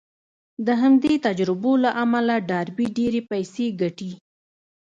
د 0.65 0.67
همدې 0.81 1.13
تجربو 1.25 1.71
له 1.83 1.89
امله 2.03 2.35
ډاربي 2.49 2.87
ډېرې 2.97 3.21
پيسې 3.31 3.65
ګټي. 3.81 4.11